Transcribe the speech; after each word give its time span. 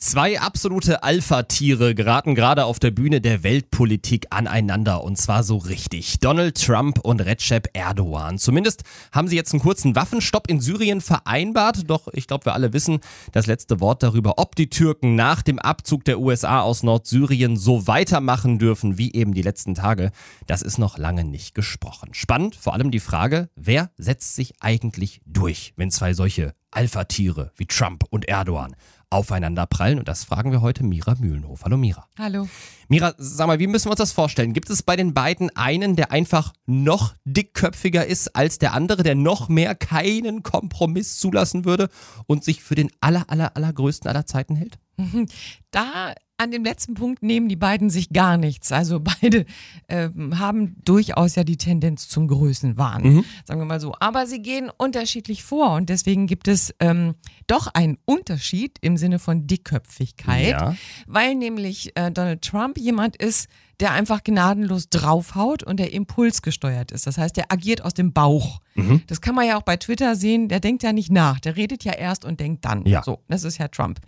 Zwei 0.00 0.40
absolute 0.40 1.02
Alpha-Tiere 1.02 1.92
geraten 1.92 2.36
gerade 2.36 2.66
auf 2.66 2.78
der 2.78 2.92
Bühne 2.92 3.20
der 3.20 3.42
Weltpolitik 3.42 4.28
aneinander 4.30 5.02
und 5.02 5.18
zwar 5.18 5.42
so 5.42 5.56
richtig. 5.56 6.20
Donald 6.20 6.64
Trump 6.64 7.00
und 7.00 7.20
Recep 7.20 7.68
Erdogan. 7.72 8.38
Zumindest 8.38 8.84
haben 9.10 9.26
sie 9.26 9.34
jetzt 9.34 9.52
einen 9.52 9.60
kurzen 9.60 9.96
Waffenstopp 9.96 10.48
in 10.48 10.60
Syrien 10.60 11.00
vereinbart, 11.00 11.90
doch 11.90 12.06
ich 12.12 12.28
glaube, 12.28 12.44
wir 12.44 12.54
alle 12.54 12.72
wissen 12.72 13.00
das 13.32 13.48
letzte 13.48 13.80
Wort 13.80 14.04
darüber, 14.04 14.34
ob 14.36 14.54
die 14.54 14.70
Türken 14.70 15.16
nach 15.16 15.42
dem 15.42 15.58
Abzug 15.58 16.04
der 16.04 16.20
USA 16.20 16.60
aus 16.60 16.84
Nordsyrien 16.84 17.56
so 17.56 17.88
weitermachen 17.88 18.60
dürfen 18.60 18.98
wie 18.98 19.12
eben 19.12 19.34
die 19.34 19.42
letzten 19.42 19.74
Tage. 19.74 20.12
Das 20.46 20.62
ist 20.62 20.78
noch 20.78 20.96
lange 20.96 21.24
nicht 21.24 21.56
gesprochen. 21.56 22.14
Spannend, 22.14 22.54
vor 22.54 22.72
allem 22.72 22.92
die 22.92 23.00
Frage, 23.00 23.50
wer 23.56 23.90
setzt 23.96 24.36
sich 24.36 24.54
eigentlich 24.60 25.22
durch, 25.26 25.72
wenn 25.74 25.90
zwei 25.90 26.14
solche 26.14 26.54
Alpha-Tiere 26.70 27.50
wie 27.56 27.66
Trump 27.66 28.04
und 28.10 28.28
Erdogan 28.28 28.76
aufeinander 29.10 29.66
prallen. 29.66 29.98
Und 29.98 30.08
das 30.08 30.24
fragen 30.24 30.52
wir 30.52 30.60
heute 30.60 30.84
Mira 30.84 31.14
Mühlenhof. 31.18 31.64
Hallo 31.64 31.76
Mira. 31.76 32.06
Hallo. 32.18 32.48
Mira, 32.88 33.14
sag 33.18 33.46
mal, 33.46 33.58
wie 33.58 33.66
müssen 33.66 33.86
wir 33.86 33.92
uns 33.92 33.98
das 33.98 34.12
vorstellen? 34.12 34.52
Gibt 34.52 34.70
es 34.70 34.82
bei 34.82 34.96
den 34.96 35.14
beiden 35.14 35.54
einen, 35.56 35.96
der 35.96 36.10
einfach 36.10 36.52
noch 36.66 37.14
dickköpfiger 37.24 38.06
ist 38.06 38.34
als 38.34 38.58
der 38.58 38.72
andere, 38.72 39.02
der 39.02 39.14
noch 39.14 39.48
mehr 39.48 39.74
keinen 39.74 40.42
Kompromiss 40.42 41.18
zulassen 41.18 41.64
würde 41.64 41.88
und 42.26 42.44
sich 42.44 42.62
für 42.62 42.74
den 42.74 42.90
aller, 43.00 43.30
aller, 43.30 43.56
allergrößten 43.56 44.08
aller 44.08 44.26
Zeiten 44.26 44.56
hält? 44.56 44.78
Da 45.70 46.14
an 46.38 46.52
dem 46.52 46.64
letzten 46.64 46.94
Punkt 46.94 47.22
nehmen 47.22 47.48
die 47.48 47.56
beiden 47.56 47.90
sich 47.90 48.10
gar 48.10 48.36
nichts. 48.36 48.72
Also 48.72 49.00
beide 49.20 49.44
ähm, 49.88 50.38
haben 50.38 50.76
durchaus 50.84 51.34
ja 51.34 51.44
die 51.44 51.56
Tendenz 51.56 52.08
zum 52.08 52.28
Größenwahn, 52.28 53.02
mhm. 53.02 53.24
sagen 53.44 53.60
wir 53.60 53.66
mal 53.66 53.80
so. 53.80 53.94
Aber 54.00 54.26
sie 54.26 54.40
gehen 54.40 54.70
unterschiedlich 54.76 55.42
vor 55.42 55.74
und 55.74 55.88
deswegen 55.88 56.26
gibt 56.26 56.48
es 56.48 56.74
ähm, 56.80 57.14
doch 57.46 57.66
einen 57.66 57.98
Unterschied 58.04 58.78
im 58.80 58.96
Sinne 58.96 59.18
von 59.18 59.46
Dickköpfigkeit, 59.46 60.50
ja. 60.50 60.76
weil 61.06 61.34
nämlich 61.34 61.96
äh, 61.96 62.10
Donald 62.10 62.42
Trump 62.42 62.78
jemand 62.78 63.16
ist, 63.16 63.48
der 63.80 63.92
einfach 63.92 64.24
gnadenlos 64.24 64.88
draufhaut 64.90 65.62
und 65.62 65.78
der 65.78 65.92
impulsgesteuert 65.92 66.90
ist. 66.90 67.06
Das 67.06 67.18
heißt, 67.18 67.36
der 67.36 67.52
agiert 67.52 67.84
aus 67.84 67.94
dem 67.94 68.12
Bauch. 68.12 68.60
Mhm. 68.74 69.02
Das 69.06 69.20
kann 69.20 69.34
man 69.34 69.46
ja 69.46 69.56
auch 69.56 69.62
bei 69.62 69.76
Twitter 69.76 70.16
sehen. 70.16 70.48
Der 70.48 70.60
denkt 70.60 70.82
ja 70.82 70.92
nicht 70.92 71.12
nach. 71.12 71.38
Der 71.38 71.56
redet 71.56 71.84
ja 71.84 71.92
erst 71.92 72.24
und 72.24 72.40
denkt 72.40 72.64
dann. 72.64 72.84
Ja. 72.86 73.02
So, 73.02 73.20
das 73.28 73.44
ist 73.44 73.58
ja 73.58 73.68
Trump. 73.68 74.00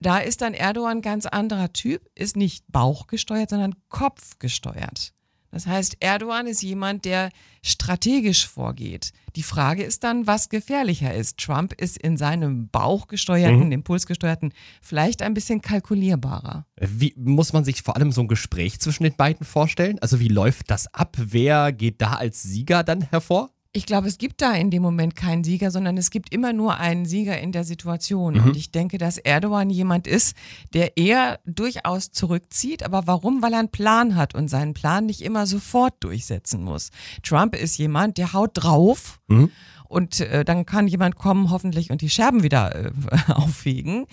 Da 0.00 0.18
ist 0.18 0.40
dann 0.40 0.54
Erdogan 0.54 0.98
ein 0.98 1.02
ganz 1.02 1.26
anderer 1.26 1.72
Typ, 1.72 2.08
ist 2.14 2.36
nicht 2.36 2.64
bauchgesteuert, 2.68 3.50
sondern 3.50 3.74
kopfgesteuert. 3.90 5.12
Das 5.50 5.66
heißt, 5.66 5.96
Erdogan 6.00 6.46
ist 6.46 6.62
jemand, 6.62 7.04
der 7.04 7.30
strategisch 7.62 8.46
vorgeht. 8.46 9.12
Die 9.36 9.42
Frage 9.42 9.82
ist 9.82 10.04
dann, 10.04 10.26
was 10.26 10.48
gefährlicher 10.48 11.12
ist. 11.12 11.38
Trump 11.38 11.72
ist 11.74 11.98
in 11.98 12.16
seinem 12.16 12.68
bauchgesteuerten, 12.68 13.66
mhm. 13.66 13.72
impulsgesteuerten 13.72 14.52
vielleicht 14.80 15.22
ein 15.22 15.34
bisschen 15.34 15.60
kalkulierbarer. 15.60 16.66
Wie 16.80 17.14
muss 17.16 17.52
man 17.52 17.64
sich 17.64 17.82
vor 17.82 17.96
allem 17.96 18.12
so 18.12 18.22
ein 18.22 18.28
Gespräch 18.28 18.80
zwischen 18.80 19.02
den 19.02 19.16
beiden 19.16 19.44
vorstellen? 19.44 19.98
Also 20.00 20.20
wie 20.20 20.28
läuft 20.28 20.70
das 20.70 20.92
ab? 20.94 21.16
Wer 21.18 21.72
geht 21.72 22.00
da 22.00 22.14
als 22.14 22.42
Sieger 22.42 22.84
dann 22.84 23.02
hervor? 23.02 23.50
Ich 23.72 23.86
glaube, 23.86 24.08
es 24.08 24.18
gibt 24.18 24.42
da 24.42 24.52
in 24.52 24.70
dem 24.70 24.82
Moment 24.82 25.14
keinen 25.14 25.44
Sieger, 25.44 25.70
sondern 25.70 25.96
es 25.96 26.10
gibt 26.10 26.32
immer 26.32 26.52
nur 26.52 26.78
einen 26.78 27.06
Sieger 27.06 27.38
in 27.38 27.52
der 27.52 27.62
Situation. 27.62 28.34
Mhm. 28.34 28.44
Und 28.44 28.56
ich 28.56 28.72
denke, 28.72 28.98
dass 28.98 29.16
Erdogan 29.16 29.70
jemand 29.70 30.08
ist, 30.08 30.36
der 30.74 30.96
eher 30.96 31.38
durchaus 31.44 32.10
zurückzieht. 32.10 32.82
Aber 32.82 33.06
warum? 33.06 33.42
Weil 33.42 33.52
er 33.52 33.60
einen 33.60 33.68
Plan 33.68 34.16
hat 34.16 34.34
und 34.34 34.48
seinen 34.48 34.74
Plan 34.74 35.06
nicht 35.06 35.22
immer 35.22 35.46
sofort 35.46 35.94
durchsetzen 36.00 36.64
muss. 36.64 36.90
Trump 37.22 37.54
ist 37.54 37.78
jemand, 37.78 38.18
der 38.18 38.32
haut 38.32 38.50
drauf. 38.54 39.20
Mhm 39.28 39.50
und 39.90 40.20
äh, 40.20 40.44
dann 40.44 40.66
kann 40.66 40.86
jemand 40.86 41.16
kommen, 41.16 41.50
hoffentlich, 41.50 41.90
und 41.90 42.00
die 42.00 42.08
Scherben 42.08 42.42
wieder 42.44 42.74
äh, 42.74 42.90
aufwiegen. 43.32 44.06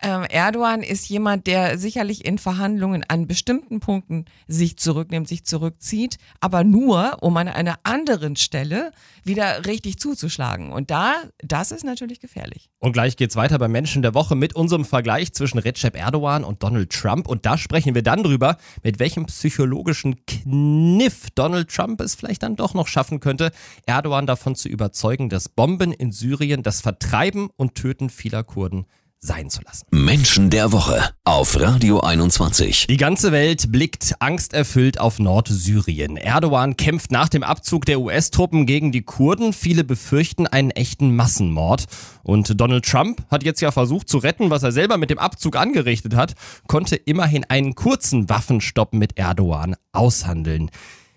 Ähm, 0.00 0.22
Erdogan 0.30 0.82
ist 0.82 1.08
jemand, 1.08 1.48
der 1.48 1.76
sicherlich 1.76 2.24
in 2.24 2.38
Verhandlungen 2.38 3.04
an 3.08 3.26
bestimmten 3.26 3.80
Punkten 3.80 4.26
sich 4.46 4.78
zurücknimmt, 4.78 5.26
sich 5.26 5.44
zurückzieht, 5.44 6.18
aber 6.40 6.62
nur, 6.62 7.18
um 7.20 7.36
an 7.36 7.48
einer 7.48 7.80
anderen 7.82 8.36
Stelle 8.36 8.92
wieder 9.24 9.66
richtig 9.66 9.98
zuzuschlagen. 9.98 10.72
Und 10.72 10.90
da, 10.90 11.14
das 11.38 11.72
ist 11.72 11.84
natürlich 11.84 12.20
gefährlich. 12.20 12.70
Und 12.78 12.92
gleich 12.92 13.16
geht's 13.16 13.34
weiter 13.34 13.58
beim 13.58 13.72
Menschen 13.72 14.02
der 14.02 14.14
Woche 14.14 14.36
mit 14.36 14.54
unserem 14.54 14.84
Vergleich 14.84 15.32
zwischen 15.32 15.58
Recep 15.58 15.96
Erdogan 15.96 16.44
und 16.44 16.62
Donald 16.62 16.90
Trump. 16.90 17.26
Und 17.26 17.44
da 17.44 17.58
sprechen 17.58 17.94
wir 17.94 18.02
dann 18.02 18.22
drüber, 18.22 18.56
mit 18.82 19.00
welchem 19.00 19.26
psychologischen 19.26 20.24
Kniff 20.26 21.30
Donald 21.34 21.70
Trump 21.74 22.00
es 22.00 22.14
vielleicht 22.14 22.44
dann 22.44 22.54
doch 22.54 22.74
noch 22.74 22.86
schaffen 22.86 23.18
könnte, 23.18 23.50
Erdogan 23.86 24.26
davon 24.26 24.54
zu 24.54 24.68
überzeugen, 24.68 25.23
Folgen 25.24 25.28
des 25.30 25.48
Bomben 25.48 25.92
in 25.92 26.12
Syrien 26.12 26.62
das 26.62 26.80
Vertreiben 26.80 27.48
und 27.56 27.74
Töten 27.74 28.10
vieler 28.10 28.44
Kurden 28.44 28.86
sein 29.20 29.48
zu 29.48 29.62
lassen. 29.62 29.86
Menschen 29.90 30.50
der 30.50 30.70
Woche 30.70 31.10
auf 31.24 31.58
Radio 31.58 32.00
21. 32.00 32.88
Die 32.88 32.98
ganze 32.98 33.32
Welt 33.32 33.72
blickt 33.72 34.16
angsterfüllt 34.18 35.00
auf 35.00 35.18
Nordsyrien. 35.18 36.18
Erdogan 36.18 36.76
kämpft 36.76 37.10
nach 37.10 37.30
dem 37.30 37.42
Abzug 37.42 37.86
der 37.86 38.00
US-Truppen 38.00 38.66
gegen 38.66 38.92
die 38.92 39.02
Kurden. 39.02 39.54
Viele 39.54 39.82
befürchten 39.82 40.46
einen 40.46 40.70
echten 40.70 41.16
Massenmord. 41.16 41.84
Und 42.22 42.60
Donald 42.60 42.84
Trump 42.84 43.22
hat 43.30 43.44
jetzt 43.44 43.62
ja 43.62 43.70
versucht 43.70 44.10
zu 44.10 44.18
retten, 44.18 44.50
was 44.50 44.62
er 44.62 44.72
selber 44.72 44.98
mit 44.98 45.08
dem 45.08 45.18
Abzug 45.18 45.56
angerichtet 45.56 46.14
hat, 46.14 46.34
konnte 46.66 46.96
immerhin 46.96 47.44
einen 47.44 47.74
kurzen 47.74 48.28
Waffenstopp 48.28 48.92
mit 48.92 49.16
Erdogan 49.16 49.74
aushandeln. 49.92 50.70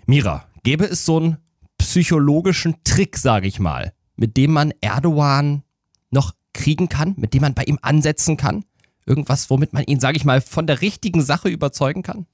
Mira, 0.06 0.46
gäbe 0.64 0.86
es 0.86 1.04
so 1.04 1.18
einen 1.18 1.38
psychologischen 1.78 2.76
Trick, 2.84 3.18
sage 3.18 3.48
ich 3.48 3.60
mal, 3.60 3.94
mit 4.18 4.36
dem 4.36 4.52
man 4.52 4.74
Erdogan 4.82 5.64
noch 6.12 6.34
kriegen 6.54 6.90
kann, 6.90 7.14
mit 7.18 7.34
dem 7.34 7.42
man 7.42 7.54
bei 7.54 7.64
ihm 7.64 7.80
ansetzen 7.82 8.36
kann? 8.36 8.66
Irgendwas, 9.06 9.50
womit 9.50 9.72
man 9.72 9.86
ihn, 9.86 10.02
sage 10.02 10.18
ich 10.18 10.26
mal, 10.26 10.42
von 10.42 10.68
der 10.68 10.82
richtigen 10.82 11.22
Sache 11.22 11.48
überzeugen 11.48 12.04
kann? 12.04 12.26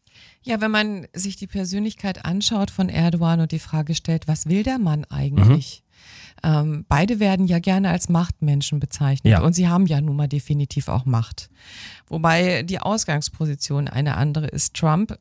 Ja, 0.41 0.59
wenn 0.59 0.71
man 0.71 1.07
sich 1.13 1.35
die 1.35 1.47
Persönlichkeit 1.47 2.25
anschaut 2.25 2.71
von 2.71 2.89
Erdogan 2.89 3.39
und 3.39 3.51
die 3.51 3.59
Frage 3.59 3.95
stellt, 3.95 4.27
was 4.27 4.47
will 4.47 4.63
der 4.63 4.79
Mann 4.79 5.05
eigentlich? 5.05 5.83
Mhm. 5.83 5.83
Ähm, 6.45 6.85
beide 6.89 7.19
werden 7.19 7.47
ja 7.47 7.59
gerne 7.59 7.89
als 7.89 8.09
Machtmenschen 8.09 8.79
bezeichnet 8.81 9.31
ja. 9.31 9.41
und 9.41 9.53
sie 9.53 9.69
haben 9.69 9.85
ja 9.85 10.01
nun 10.01 10.17
mal 10.17 10.27
definitiv 10.27 10.89
auch 10.89 11.05
Macht. 11.05 11.49
Wobei 12.07 12.63
die 12.63 12.79
Ausgangsposition 12.79 13.87
eine 13.87 14.17
andere 14.17 14.47
ist. 14.47 14.73
Trump 14.73 15.17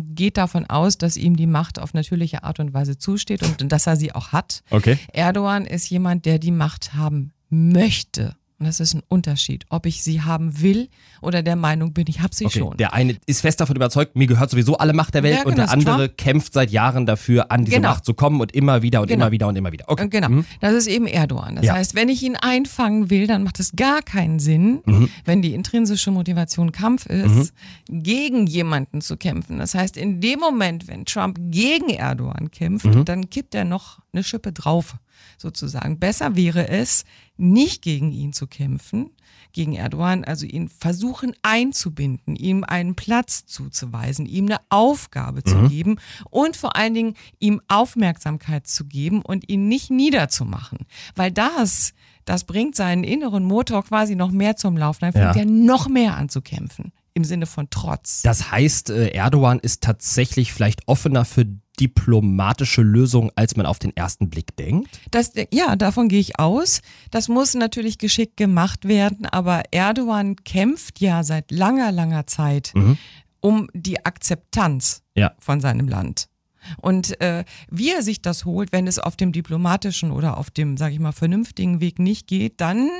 geht 0.00 0.36
davon 0.36 0.66
aus, 0.66 0.98
dass 0.98 1.16
ihm 1.16 1.36
die 1.36 1.46
Macht 1.46 1.78
auf 1.78 1.94
natürliche 1.94 2.44
Art 2.44 2.60
und 2.60 2.74
Weise 2.74 2.98
zusteht 2.98 3.42
und 3.42 3.70
dass 3.70 3.86
er 3.86 3.96
sie 3.96 4.12
auch 4.12 4.32
hat. 4.32 4.62
Okay. 4.70 4.98
Erdogan 5.12 5.66
ist 5.66 5.88
jemand, 5.90 6.24
der 6.24 6.38
die 6.38 6.50
Macht 6.50 6.94
haben 6.94 7.32
möchte. 7.50 8.36
Und 8.60 8.66
das 8.66 8.80
ist 8.80 8.92
ein 8.92 9.02
Unterschied, 9.06 9.66
ob 9.68 9.86
ich 9.86 10.02
sie 10.02 10.22
haben 10.22 10.60
will 10.60 10.88
oder 11.22 11.44
der 11.44 11.54
Meinung 11.54 11.92
bin, 11.92 12.06
ich 12.08 12.20
habe 12.20 12.34
sie 12.34 12.44
okay. 12.44 12.58
schon. 12.58 12.76
Der 12.76 12.92
eine 12.92 13.16
ist 13.26 13.42
fest 13.42 13.60
davon 13.60 13.76
überzeugt, 13.76 14.16
mir 14.16 14.26
gehört 14.26 14.50
sowieso 14.50 14.76
alle 14.78 14.94
Macht 14.94 15.14
der 15.14 15.22
Welt 15.22 15.36
ja, 15.36 15.42
genau, 15.44 15.50
und 15.50 15.56
der 15.58 15.70
andere 15.70 16.06
Trump. 16.08 16.18
kämpft 16.18 16.52
seit 16.54 16.72
Jahren 16.72 17.06
dafür, 17.06 17.52
an 17.52 17.64
diese 17.64 17.76
genau. 17.76 17.90
Macht 17.90 18.04
zu 18.04 18.14
kommen 18.14 18.40
und 18.40 18.52
immer 18.52 18.82
wieder 18.82 19.00
und 19.00 19.06
genau. 19.06 19.26
immer 19.26 19.30
wieder 19.30 19.46
und 19.46 19.54
immer 19.54 19.70
wieder. 19.70 19.84
Okay. 19.86 20.08
Genau, 20.08 20.28
mhm. 20.28 20.44
das 20.58 20.74
ist 20.74 20.88
eben 20.88 21.06
Erdogan. 21.06 21.54
Das 21.54 21.66
ja. 21.66 21.74
heißt, 21.74 21.94
wenn 21.94 22.08
ich 22.08 22.20
ihn 22.24 22.34
einfangen 22.34 23.10
will, 23.10 23.28
dann 23.28 23.44
macht 23.44 23.60
es 23.60 23.76
gar 23.76 24.02
keinen 24.02 24.40
Sinn, 24.40 24.80
mhm. 24.84 25.08
wenn 25.24 25.40
die 25.40 25.54
intrinsische 25.54 26.10
Motivation 26.10 26.72
Kampf 26.72 27.06
ist, 27.06 27.54
mhm. 27.88 28.02
gegen 28.02 28.46
jemanden 28.48 29.02
zu 29.02 29.16
kämpfen. 29.16 29.58
Das 29.58 29.76
heißt, 29.76 29.96
in 29.96 30.20
dem 30.20 30.40
Moment, 30.40 30.88
wenn 30.88 31.04
Trump 31.04 31.38
gegen 31.40 31.90
Erdogan 31.90 32.50
kämpft, 32.50 32.86
mhm. 32.86 33.04
dann 33.04 33.30
kippt 33.30 33.54
er 33.54 33.64
noch 33.64 34.00
eine 34.12 34.24
Schippe 34.24 34.52
drauf 34.52 34.96
sozusagen. 35.36 35.98
Besser 35.98 36.36
wäre 36.36 36.68
es, 36.68 37.04
nicht 37.36 37.82
gegen 37.82 38.12
ihn 38.12 38.32
zu 38.32 38.46
kämpfen, 38.46 39.10
gegen 39.52 39.74
Erdogan, 39.74 40.24
also 40.24 40.44
ihn 40.46 40.68
versuchen 40.68 41.34
einzubinden, 41.42 42.36
ihm 42.36 42.64
einen 42.64 42.94
Platz 42.94 43.46
zuzuweisen, 43.46 44.26
ihm 44.26 44.46
eine 44.46 44.60
Aufgabe 44.68 45.42
zu 45.42 45.56
mhm. 45.56 45.68
geben 45.68 45.96
und 46.30 46.56
vor 46.56 46.76
allen 46.76 46.94
Dingen 46.94 47.14
ihm 47.38 47.60
Aufmerksamkeit 47.68 48.66
zu 48.66 48.84
geben 48.84 49.22
und 49.22 49.48
ihn 49.48 49.68
nicht 49.68 49.90
niederzumachen. 49.90 50.80
Weil 51.14 51.32
das, 51.32 51.92
das 52.24 52.44
bringt 52.44 52.76
seinen 52.76 53.04
inneren 53.04 53.44
Motor 53.44 53.84
quasi 53.84 54.16
noch 54.16 54.30
mehr 54.30 54.56
zum 54.56 54.76
Laufen. 54.76 55.00
Dann 55.00 55.12
fängt 55.12 55.36
ja. 55.36 55.42
er 55.42 55.46
noch 55.46 55.88
mehr 55.88 56.16
an 56.16 56.28
zu 56.28 56.42
kämpfen 56.42 56.92
im 57.14 57.24
Sinne 57.24 57.46
von 57.46 57.68
Trotz. 57.68 58.22
Das 58.22 58.52
heißt, 58.52 58.90
äh, 58.90 59.08
Erdogan 59.08 59.58
ist 59.58 59.82
tatsächlich 59.82 60.52
vielleicht 60.52 60.86
offener 60.86 61.24
für 61.24 61.46
diplomatische 61.80 62.82
Lösungen, 62.82 63.30
als 63.34 63.56
man 63.56 63.66
auf 63.66 63.78
den 63.78 63.96
ersten 63.96 64.30
Blick 64.30 64.56
denkt? 64.56 65.00
Das, 65.10 65.32
ja, 65.52 65.76
davon 65.76 66.08
gehe 66.08 66.20
ich 66.20 66.38
aus. 66.38 66.80
Das 67.10 67.28
muss 67.28 67.54
natürlich 67.54 67.98
geschickt 67.98 68.36
gemacht 68.36 68.86
werden, 68.86 69.26
aber 69.26 69.62
Erdogan 69.70 70.36
kämpft 70.36 71.00
ja 71.00 71.22
seit 71.22 71.50
langer, 71.50 71.92
langer 71.92 72.26
Zeit 72.26 72.72
mhm. 72.74 72.98
um 73.40 73.68
die 73.74 74.04
Akzeptanz 74.04 75.02
ja. 75.14 75.32
von 75.38 75.60
seinem 75.60 75.88
Land. 75.88 76.28
Und 76.76 77.20
äh, 77.20 77.44
wie 77.70 77.90
er 77.90 78.02
sich 78.02 78.20
das 78.20 78.44
holt, 78.44 78.72
wenn 78.72 78.86
es 78.86 78.98
auf 78.98 79.16
dem 79.16 79.32
diplomatischen 79.32 80.10
oder 80.10 80.36
auf 80.36 80.50
dem, 80.50 80.76
sage 80.76 80.94
ich 80.94 81.00
mal, 81.00 81.12
vernünftigen 81.12 81.80
Weg 81.80 81.98
nicht 81.98 82.26
geht, 82.26 82.60
dann 82.60 82.90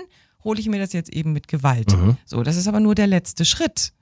hole 0.44 0.60
ich 0.60 0.68
mir 0.68 0.78
das 0.78 0.92
jetzt 0.92 1.12
eben 1.12 1.32
mit 1.32 1.48
Gewalt. 1.48 1.92
Mhm. 1.92 2.16
So, 2.24 2.42
das 2.42 2.56
ist 2.56 2.68
aber 2.68 2.80
nur 2.80 2.94
der 2.94 3.06
letzte 3.06 3.44
Schritt. 3.44 3.92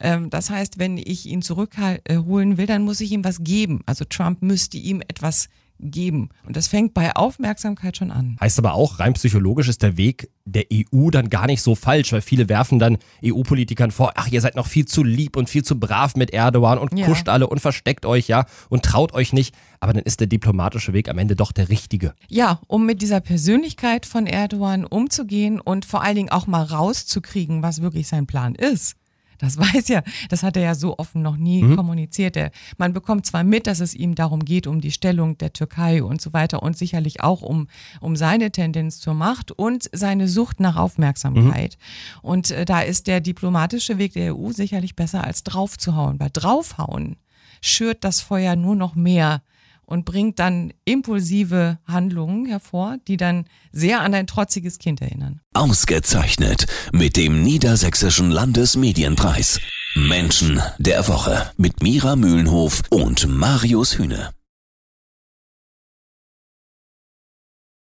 Ähm, 0.00 0.30
das 0.30 0.50
heißt, 0.50 0.78
wenn 0.78 0.98
ich 0.98 1.26
ihn 1.26 1.42
zurückholen 1.42 2.56
will, 2.56 2.66
dann 2.66 2.82
muss 2.82 3.00
ich 3.00 3.12
ihm 3.12 3.24
was 3.24 3.42
geben. 3.42 3.80
Also 3.86 4.04
Trump 4.04 4.42
müsste 4.42 4.78
ihm 4.78 5.00
etwas 5.00 5.48
geben. 5.80 6.30
Und 6.46 6.56
das 6.56 6.68
fängt 6.68 6.94
bei 6.94 7.14
Aufmerksamkeit 7.14 7.96
schon 7.96 8.10
an. 8.10 8.36
Heißt 8.40 8.58
aber 8.58 8.74
auch, 8.74 9.00
rein 9.00 9.12
psychologisch 9.14 9.68
ist 9.68 9.82
der 9.82 9.96
Weg 9.96 10.30
der 10.44 10.64
EU 10.72 11.10
dann 11.10 11.30
gar 11.30 11.46
nicht 11.46 11.62
so 11.62 11.74
falsch, 11.74 12.12
weil 12.12 12.20
viele 12.20 12.48
werfen 12.48 12.78
dann 12.78 12.98
EU-Politikern 13.24 13.90
vor, 13.90 14.12
ach, 14.14 14.28
ihr 14.28 14.40
seid 14.40 14.56
noch 14.56 14.66
viel 14.66 14.84
zu 14.84 15.02
lieb 15.02 15.36
und 15.36 15.48
viel 15.48 15.64
zu 15.64 15.78
brav 15.78 16.16
mit 16.16 16.32
Erdogan 16.32 16.78
und 16.78 16.96
ja. 16.98 17.06
kuscht 17.06 17.28
alle 17.28 17.46
und 17.46 17.60
versteckt 17.60 18.04
euch, 18.04 18.28
ja, 18.28 18.44
und 18.68 18.84
traut 18.84 19.14
euch 19.14 19.32
nicht. 19.32 19.54
Aber 19.80 19.92
dann 19.92 20.02
ist 20.02 20.20
der 20.20 20.26
diplomatische 20.26 20.92
Weg 20.92 21.08
am 21.08 21.18
Ende 21.18 21.34
doch 21.34 21.52
der 21.52 21.70
richtige. 21.70 22.14
Ja, 22.28 22.60
um 22.66 22.86
mit 22.86 23.02
dieser 23.02 23.20
Persönlichkeit 23.20 24.06
von 24.06 24.26
Erdogan 24.26 24.84
umzugehen 24.84 25.60
und 25.60 25.84
vor 25.84 26.02
allen 26.02 26.16
Dingen 26.16 26.30
auch 26.30 26.46
mal 26.46 26.62
rauszukriegen, 26.62 27.62
was 27.62 27.80
wirklich 27.80 28.08
sein 28.08 28.26
Plan 28.26 28.54
ist. 28.54 28.96
Das 29.44 29.58
weiß 29.74 29.88
ja, 29.88 30.02
das 30.28 30.42
hat 30.42 30.56
er 30.56 30.62
ja 30.62 30.74
so 30.74 30.98
offen 30.98 31.22
noch 31.22 31.36
nie 31.36 31.62
mhm. 31.62 31.76
kommuniziert. 31.76 32.36
Er, 32.36 32.50
man 32.78 32.92
bekommt 32.92 33.26
zwar 33.26 33.44
mit, 33.44 33.66
dass 33.66 33.80
es 33.80 33.94
ihm 33.94 34.14
darum 34.14 34.44
geht, 34.44 34.66
um 34.66 34.80
die 34.80 34.90
Stellung 34.90 35.38
der 35.38 35.52
Türkei 35.52 36.02
und 36.02 36.20
so 36.20 36.32
weiter 36.32 36.62
und 36.62 36.76
sicherlich 36.76 37.22
auch 37.22 37.42
um, 37.42 37.68
um 38.00 38.16
seine 38.16 38.50
Tendenz 38.50 38.98
zur 38.98 39.14
Macht 39.14 39.52
und 39.52 39.88
seine 39.92 40.28
Sucht 40.28 40.60
nach 40.60 40.76
Aufmerksamkeit. 40.76 41.76
Mhm. 41.78 42.28
Und 42.28 42.50
äh, 42.50 42.64
da 42.64 42.80
ist 42.80 43.06
der 43.06 43.20
diplomatische 43.20 43.98
Weg 43.98 44.14
der 44.14 44.36
EU 44.36 44.50
sicherlich 44.50 44.96
besser 44.96 45.24
als 45.24 45.44
draufzuhauen, 45.44 46.18
weil 46.18 46.30
draufhauen 46.32 47.16
schürt 47.60 48.04
das 48.04 48.20
Feuer 48.20 48.56
nur 48.56 48.76
noch 48.76 48.94
mehr 48.94 49.42
und 49.86 50.04
bringt 50.04 50.38
dann 50.38 50.72
impulsive 50.84 51.78
Handlungen 51.86 52.46
hervor, 52.46 52.96
die 53.06 53.16
dann 53.16 53.46
sehr 53.72 54.00
an 54.00 54.14
ein 54.14 54.26
trotziges 54.26 54.78
Kind 54.78 55.00
erinnern. 55.00 55.40
Ausgezeichnet 55.54 56.66
mit 56.92 57.16
dem 57.16 57.42
Niedersächsischen 57.42 58.30
Landesmedienpreis. 58.30 59.60
Menschen 59.94 60.60
der 60.78 61.06
Woche 61.06 61.50
mit 61.56 61.82
Mira 61.82 62.16
Mühlenhof 62.16 62.82
und 62.90 63.28
Marius 63.28 63.98
Hühne. 63.98 64.30